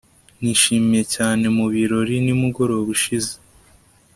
nishimiye 0.41 1.03
cyane 1.15 1.45
mu 1.57 1.65
birori 1.73 2.15
nimugoroba 2.25 2.87
ushize 2.95 3.33